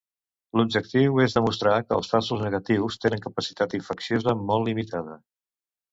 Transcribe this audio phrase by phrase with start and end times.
[0.59, 5.21] L'objectiu és demostrar que els falsos negatius tenen capacitat infecciosa molt limitada.